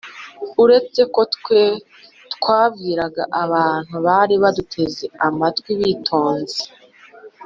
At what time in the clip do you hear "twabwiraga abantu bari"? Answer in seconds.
2.33-4.35